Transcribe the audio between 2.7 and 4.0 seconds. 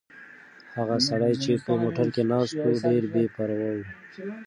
ډېر بې پروا و.